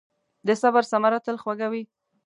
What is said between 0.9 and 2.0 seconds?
ثمره تل خوږه وي.